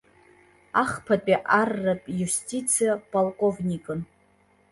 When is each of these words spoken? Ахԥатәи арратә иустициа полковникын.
Ахԥатәи 0.81 1.43
арратә 1.59 2.07
иустициа 2.19 2.93
полковникын. 3.11 3.99